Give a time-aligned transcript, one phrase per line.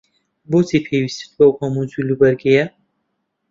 [0.49, 2.65] بۆچی پێویستت بەو هەموو جلوبەرگەیە؟